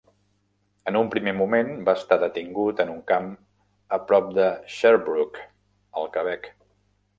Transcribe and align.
En 0.91 0.95
un 1.01 1.09
primer 1.15 1.33
moment, 1.41 1.69
va 1.89 1.95
estar 2.01 2.17
detingut 2.23 2.81
en 2.85 2.95
un 2.95 3.03
camp 3.13 3.29
a 3.99 4.01
prop 4.09 4.33
de 4.41 4.49
Sherbrooke, 4.79 5.47
al 6.03 6.13
Quebec. 6.19 6.53